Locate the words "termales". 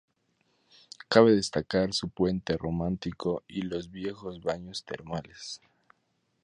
4.83-5.61